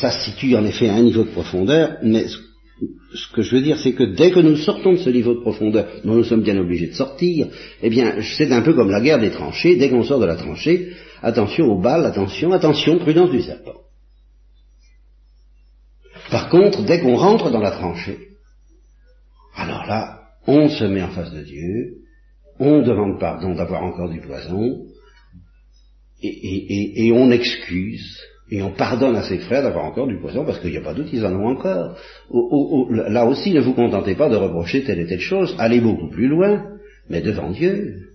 [0.00, 2.26] ça se situe en effet à un niveau de profondeur, mais
[3.14, 5.40] ce que je veux dire, c'est que dès que nous sortons de ce niveau de
[5.40, 7.48] profondeur dont nous sommes bien obligés de sortir,
[7.82, 9.76] eh bien, c'est un peu comme la guerre des tranchées.
[9.76, 13.80] Dès qu'on sort de la tranchée, attention aux balles, attention, attention, prudence du serpent.
[16.30, 18.28] Par contre, dès qu'on rentre dans la tranchée,
[19.56, 21.96] alors là, on se met en face de Dieu,
[22.58, 24.86] on demande pardon d'avoir encore du poison,
[26.22, 28.18] et, et on excuse
[28.50, 30.94] et on pardonne à ses frères d'avoir encore du poison, parce qu'il n'y a pas
[30.94, 31.96] doute, ils en ont encore.
[32.90, 36.26] là aussi, ne vous contentez pas de reprocher telle et telle chose, allez beaucoup plus
[36.26, 36.66] loin,
[37.08, 38.08] mais devant Dieu.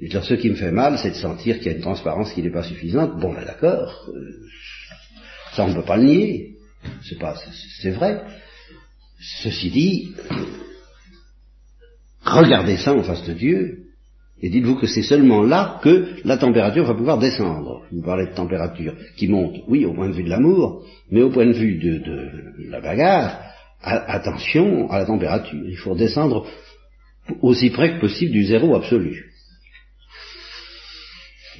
[0.00, 2.42] Dites-leur, ce qui me fait mal, c'est de sentir qu'il y a une transparence qui
[2.42, 3.20] n'est pas suffisante.
[3.20, 4.10] Bon, ben d'accord,
[5.52, 6.56] ça on ne peut pas le nier,
[7.02, 7.36] c'est pas,
[7.82, 8.22] c'est vrai.
[9.42, 10.14] Ceci dit,
[12.22, 13.83] regardez ça en face de Dieu,
[14.44, 17.80] et dites-vous que c'est seulement là que la température va pouvoir descendre.
[17.90, 21.30] Vous parlez de température qui monte, oui, au point de vue de l'amour, mais au
[21.30, 23.40] point de vue de, la bagarre,
[23.80, 25.58] attention à la température.
[25.66, 26.46] Il faut descendre
[27.40, 29.32] aussi près que possible du zéro absolu,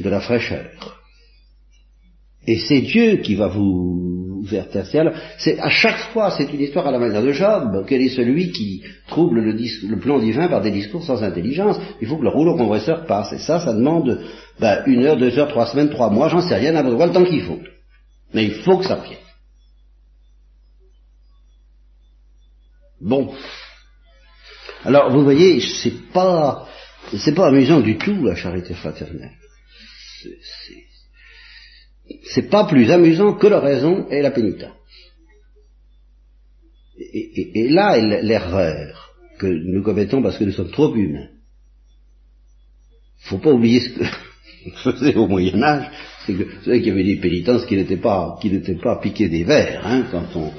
[0.01, 1.01] de la fraîcheur.
[2.47, 4.24] Et c'est Dieu qui va vous
[5.39, 7.85] C'est à chaque fois, c'est une histoire à la manière de Job.
[7.87, 12.17] Quel est celui qui trouble le, plan divin par des discours sans intelligence Il faut
[12.17, 13.33] que le rouleau compresseur passe.
[13.33, 14.21] Et ça, ça demande
[14.61, 17.13] ben, une heure, deux heures, trois semaines, trois mois, j'en sais rien, n'importe quoi, le
[17.13, 17.61] temps qu'il faut.
[18.33, 19.19] Mais il faut que ça vienne.
[23.01, 23.33] Bon.
[24.85, 26.67] Alors, vous voyez, c'est pas,
[27.17, 29.33] c'est pas amusant du tout la charité fraternelle.
[32.25, 34.73] C'est pas plus amusant que l'oraison et la pénitence.
[36.99, 41.29] Et, là est l'erreur que nous commettons parce que nous sommes trop humains.
[43.19, 44.05] Faut pas oublier ce que
[44.93, 45.91] faisait au Moyen Âge,
[46.25, 48.51] c'est que vous savez qu'il y avait des pénitences qui n'étaient pas qui
[49.03, 50.53] piquées des vers, hein, quand on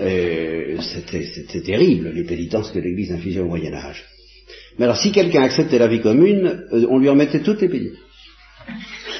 [0.00, 4.04] euh, c'était terrible les pénitences que l'Église infligeait au Moyen Âge.
[4.78, 7.98] Mais alors si quelqu'un acceptait la vie commune, euh, on lui remettait toutes les pénitences.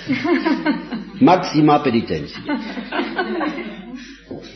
[1.20, 2.38] Maxima penitentia.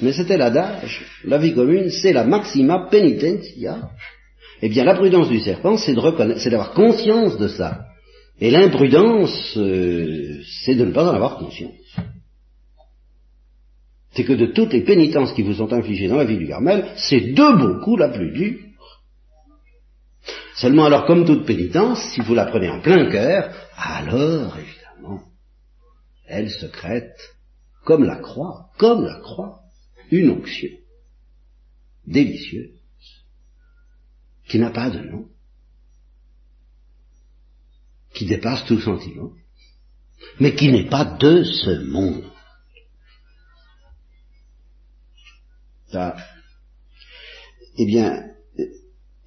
[0.02, 1.04] Mais c'était l'adage.
[1.24, 3.90] La vie commune, c'est la maxima penitentia.
[4.62, 7.84] Eh bien, la prudence du serpent, c'est d'avoir conscience de ça.
[8.40, 11.72] Et l'imprudence, euh, c'est de ne pas en avoir conscience.
[14.12, 16.86] C'est que de toutes les pénitences qui vous sont infligées dans la vie du Carmel,
[16.96, 18.58] c'est de beaucoup la plus dure.
[20.54, 25.22] Seulement alors, comme toute pénitence, si vous la prenez en plein cœur, alors, évidemment,
[26.28, 27.18] elle secrète,
[27.84, 29.62] comme la croix, comme la croix,
[30.10, 30.70] une onction
[32.06, 32.78] délicieuse,
[34.46, 35.28] qui n'a pas de nom,
[38.14, 39.32] qui dépasse tout sentiment,
[40.40, 42.24] mais qui n'est pas de ce monde.
[47.80, 48.24] Eh bien,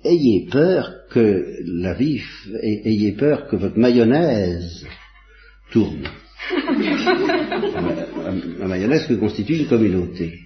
[0.03, 2.21] ayez peur que la vie,
[2.61, 4.85] ayez peur que votre mayonnaise
[5.71, 6.07] tourne.
[8.59, 10.39] La, mayonnaise que constitue une communauté.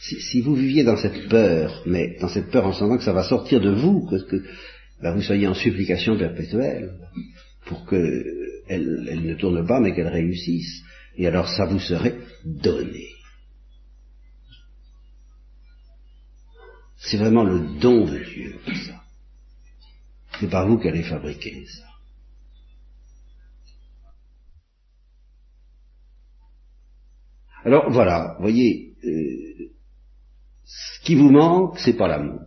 [0.00, 3.22] Si, vous viviez dans cette peur, mais dans cette peur en sentant que ça va
[3.22, 4.42] sortir de vous, que,
[5.02, 6.92] ben, vous soyez en supplication perpétuelle,
[7.64, 8.24] pour qu'elle
[8.68, 10.82] elle ne tourne pas mais qu'elle réussisse.
[11.16, 13.08] Et alors ça vous serait donné.
[16.98, 18.56] C'est vraiment le don de Dieu,
[18.86, 19.02] ça.
[20.40, 21.93] C'est par vous qu'elle est fabriquée, ça.
[27.64, 29.70] Alors voilà, voyez, euh,
[30.64, 32.40] ce qui vous manque, c'est pas l'amour.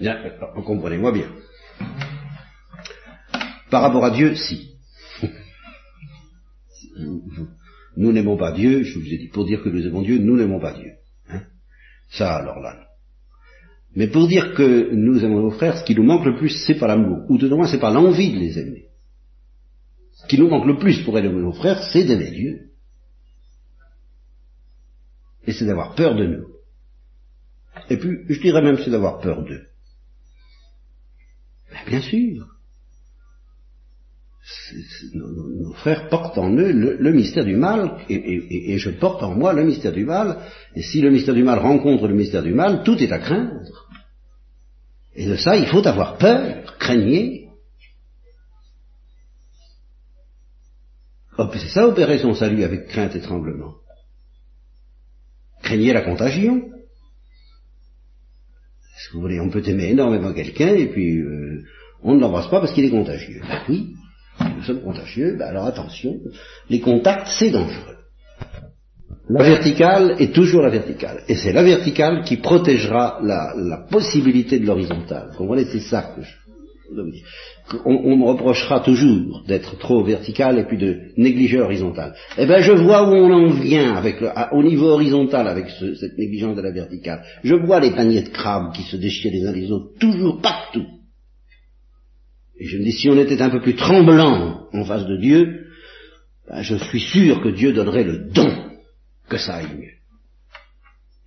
[0.00, 0.16] Bien,
[0.64, 1.30] comprenez-moi bien.
[3.70, 4.74] Par rapport à Dieu, si.
[7.96, 10.36] Nous n'aimons pas Dieu, je vous ai dit, pour dire que nous aimons Dieu, nous
[10.36, 10.92] n'aimons pas Dieu.
[11.28, 11.42] Hein
[12.08, 12.86] Ça, alors là.
[13.94, 16.78] Mais pour dire que nous aimons nos frères, ce qui nous manque le plus, c'est
[16.78, 18.86] pas l'amour, ou tout au moins, c'est pas l'envie de les aimer.
[20.12, 22.69] Ce qui nous manque le plus pour aimer nos frères, c'est d'aimer Dieu.
[25.46, 26.46] Et c'est d'avoir peur de nous.
[27.88, 29.66] Et puis, je dirais même, c'est d'avoir peur d'eux.
[31.86, 32.46] bien sûr
[35.14, 39.64] nos, frères portent en eux le, mystère du mal, et, je porte en moi le
[39.64, 40.38] mystère du mal,
[40.74, 43.88] et si le mystère du mal rencontre le mystère du mal, tout est à craindre.
[45.14, 47.48] Et de ça, il faut avoir peur, craignez.
[51.54, 53.76] c'est ça opérer son salut avec crainte et tremblement.
[55.62, 56.62] Craignez la contagion.
[58.96, 61.62] Si vous voulez, on peut aimer énormément quelqu'un et puis euh,
[62.02, 63.40] on ne l'embrasse pas parce qu'il est contagieux.
[63.48, 63.94] Ben oui,
[64.56, 66.18] nous sommes contagieux, ben alors attention,
[66.68, 67.96] les contacts, c'est dangereux.
[69.28, 71.22] La verticale est toujours la verticale.
[71.28, 75.28] Et c'est la verticale qui protégera la, possibilité de l'horizontale.
[75.30, 76.30] Vous comprenez C'est ça que je
[77.84, 82.14] on, me reprochera toujours d'être trop vertical et puis de négliger l'horizontale.
[82.36, 84.02] Eh bien, je vois où on en vient
[84.52, 87.22] au niveau horizontal avec cette négligence de la verticale.
[87.44, 90.86] Je vois les paniers de crabes qui se déchirent les uns les autres, toujours partout.
[92.58, 95.66] Et je me dis, si on était un peu plus tremblant en face de Dieu,
[96.48, 98.52] ben, je suis sûr que Dieu donnerait le don
[99.28, 99.94] que ça aille mieux.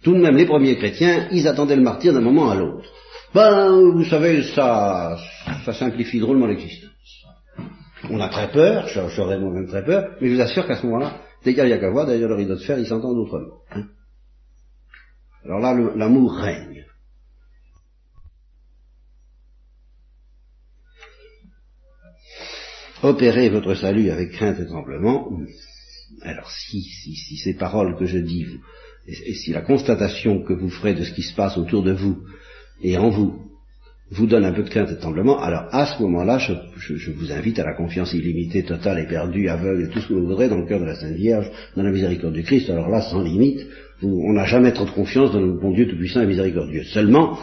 [0.03, 2.89] Tout de même, les premiers chrétiens, ils attendaient le martyr d'un moment à l'autre.
[3.33, 5.17] Ben, vous savez, ça,
[5.65, 6.91] ça simplifie drôlement l'existence.
[8.09, 11.21] On a très peur, j'aurais moi-même très peur, mais je vous assure qu'à ce moment-là,
[11.43, 13.61] dès qu'il n'y a qu'à voir, derrière le rideau de fer, ils s'entendent autrement.
[13.71, 13.85] Hein.
[15.45, 16.83] Alors là, l'amour règne.
[23.03, 25.29] opérez votre salut avec crainte et tremblement,
[26.21, 28.47] alors si, si, si ces paroles que je dis,
[29.05, 32.23] et, si la constatation que vous ferez de ce qui se passe autour de vous
[32.81, 33.43] et en vous,
[34.11, 37.31] vous donne un peu de crainte et de tremblement, alors à ce moment-là, je, vous
[37.31, 40.67] invite à la confiance illimitée, totale, éperdue, aveugle, tout ce que vous voudrez dans le
[40.67, 43.65] cœur de la Sainte Vierge, dans la miséricorde du Christ, alors là, sans limite,
[44.03, 46.83] on n'a jamais trop de confiance dans le bon Dieu tout-puissant et miséricordieux.
[46.83, 47.39] Seulement,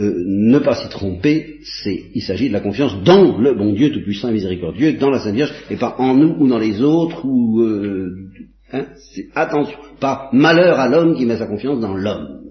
[0.00, 3.90] euh, ne pas s'y tromper, c'est, il s'agit de la confiance dans le bon Dieu
[3.90, 7.24] tout-puissant et miséricordieux, dans la Sainte Vierge, et pas en nous ou dans les autres,
[7.24, 8.10] ou euh,
[8.72, 8.86] hein,
[9.34, 12.41] attention, pas malheur à l'homme qui met sa confiance dans l'homme.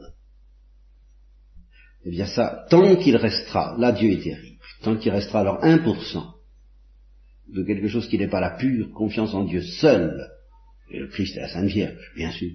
[2.06, 6.34] Eh bien ça, tant qu'il restera, là Dieu est terrible, tant qu'il restera alors 1%
[7.50, 10.28] de quelque chose qui n'est pas la pure confiance en Dieu seul,
[10.90, 12.50] et le Christ et la Sainte Vierge, bien sûr,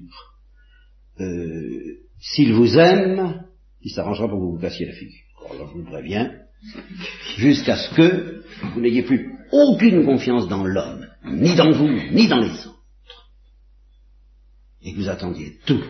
[1.20, 3.44] euh, s'il vous aime,
[3.82, 5.22] il s'arrangera pour que vous vous cassiez la figure.
[5.50, 6.32] Alors je vous préviens,
[7.36, 8.42] jusqu'à ce que
[8.74, 12.82] vous n'ayez plus aucune confiance dans l'homme, ni dans vous, ni dans les autres,
[14.82, 15.82] et que vous attendiez tout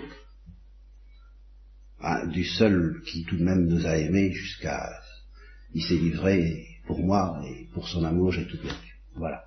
[2.33, 5.01] du seul qui tout de même nous a aimés jusqu'à
[5.75, 8.97] il s'est livré pour moi et pour son amour j'ai tout perdu.
[9.15, 9.46] Voilà.